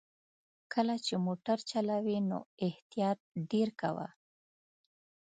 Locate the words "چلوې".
1.71-2.17